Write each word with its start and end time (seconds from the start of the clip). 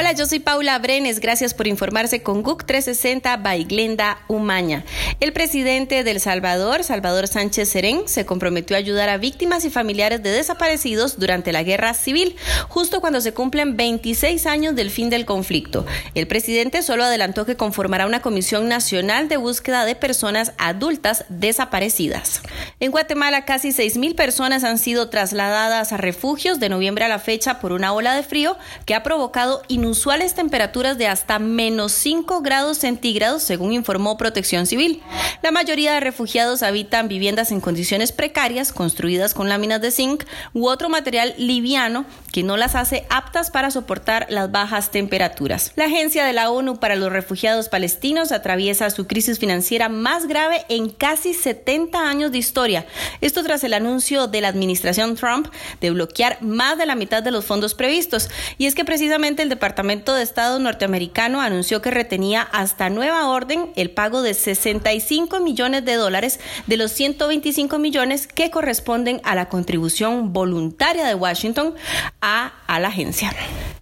Hola, 0.00 0.12
yo 0.12 0.26
soy 0.26 0.38
Paula 0.38 0.78
Brenes. 0.78 1.18
Gracias 1.18 1.54
por 1.54 1.66
informarse 1.66 2.22
con 2.22 2.44
GUC 2.44 2.64
360 2.66 3.36
by 3.38 3.64
Glenda 3.64 4.18
Umaña. 4.28 4.84
El 5.18 5.32
presidente 5.32 6.04
del 6.04 6.20
Salvador, 6.20 6.84
Salvador 6.84 7.26
Sánchez 7.26 7.68
Serén, 7.68 8.06
se 8.06 8.24
comprometió 8.24 8.76
a 8.76 8.78
ayudar 8.78 9.08
a 9.08 9.16
víctimas 9.16 9.64
y 9.64 9.70
familiares 9.70 10.22
de 10.22 10.30
desaparecidos 10.30 11.18
durante 11.18 11.50
la 11.50 11.64
guerra 11.64 11.94
civil, 11.94 12.36
justo 12.68 13.00
cuando 13.00 13.20
se 13.20 13.34
cumplen 13.34 13.76
26 13.76 14.46
años 14.46 14.76
del 14.76 14.92
fin 14.92 15.10
del 15.10 15.24
conflicto. 15.24 15.84
El 16.14 16.28
presidente 16.28 16.82
solo 16.82 17.02
adelantó 17.02 17.44
que 17.44 17.56
conformará 17.56 18.06
una 18.06 18.22
comisión 18.22 18.68
nacional 18.68 19.26
de 19.26 19.36
búsqueda 19.36 19.84
de 19.84 19.96
personas 19.96 20.52
adultas 20.58 21.24
desaparecidas. 21.28 22.42
En 22.78 22.92
Guatemala, 22.92 23.44
casi 23.44 23.70
6.000 23.70 24.14
personas 24.14 24.62
han 24.62 24.78
sido 24.78 25.08
trasladadas 25.08 25.92
a 25.92 25.96
refugios 25.96 26.60
de 26.60 26.68
noviembre 26.68 27.04
a 27.04 27.08
la 27.08 27.18
fecha 27.18 27.58
por 27.58 27.72
una 27.72 27.92
ola 27.92 28.14
de 28.14 28.22
frío 28.22 28.56
que 28.86 28.94
ha 28.94 29.02
provocado 29.02 29.62
inusuales 29.88 30.34
temperaturas 30.34 30.98
de 30.98 31.06
hasta 31.06 31.38
menos 31.38 31.92
5 31.92 32.42
grados 32.42 32.76
centígrados, 32.76 33.42
según 33.42 33.72
informó 33.72 34.18
Protección 34.18 34.66
Civil. 34.66 35.02
La 35.40 35.50
mayoría 35.50 35.94
de 35.94 36.00
refugiados 36.00 36.62
habitan 36.62 37.08
viviendas 37.08 37.52
en 37.52 37.62
condiciones 37.62 38.12
precarias, 38.12 38.70
construidas 38.70 39.32
con 39.32 39.48
láminas 39.48 39.80
de 39.80 39.90
zinc 39.90 40.24
u 40.52 40.68
otro 40.68 40.90
material 40.90 41.32
liviano 41.38 42.04
que 42.32 42.42
no 42.42 42.58
las 42.58 42.74
hace 42.74 43.06
aptas 43.08 43.50
para 43.50 43.70
soportar 43.70 44.26
las 44.28 44.52
bajas 44.52 44.90
temperaturas. 44.90 45.72
La 45.74 45.86
Agencia 45.86 46.26
de 46.26 46.34
la 46.34 46.50
ONU 46.50 46.78
para 46.78 46.94
los 46.94 47.10
Refugiados 47.10 47.70
Palestinos 47.70 48.30
atraviesa 48.30 48.90
su 48.90 49.06
crisis 49.06 49.38
financiera 49.38 49.88
más 49.88 50.26
grave 50.26 50.66
en 50.68 50.90
casi 50.90 51.32
70 51.32 51.98
años 51.98 52.30
de 52.30 52.36
historia. 52.36 52.84
Esto 53.22 53.42
tras 53.42 53.64
el 53.64 53.72
anuncio 53.72 54.26
de 54.26 54.42
la 54.42 54.48
administración 54.48 55.16
Trump 55.16 55.48
de 55.80 55.92
bloquear 55.92 56.42
más 56.42 56.76
de 56.76 56.84
la 56.84 56.94
mitad 56.94 57.22
de 57.22 57.30
los 57.30 57.46
fondos 57.46 57.72
previstos. 57.72 58.28
Y 58.58 58.66
es 58.66 58.74
que 58.74 58.84
precisamente 58.84 59.42
el 59.42 59.48
Departamento 59.48 59.77
de 59.78 60.22
Estado 60.22 60.58
norteamericano 60.58 61.40
anunció 61.40 61.80
que 61.80 61.92
retenía 61.92 62.42
hasta 62.42 62.90
nueva 62.90 63.28
orden 63.28 63.70
el 63.76 63.90
pago 63.90 64.22
de 64.22 64.34
65 64.34 65.38
millones 65.38 65.84
de 65.84 65.94
dólares 65.94 66.40
de 66.66 66.76
los 66.76 66.90
125 66.90 67.78
millones 67.78 68.26
que 68.26 68.50
corresponden 68.50 69.20
a 69.22 69.36
la 69.36 69.48
contribución 69.48 70.32
voluntaria 70.32 71.06
de 71.06 71.14
Washington 71.14 71.74
a, 72.20 72.54
a 72.66 72.80
la 72.80 72.88
agencia. 72.88 73.32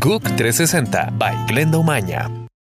GUC 0.00 0.36
360 0.36 1.10
by 1.18 1.34
Glenda 1.48 1.78
Umaña. 1.78 2.37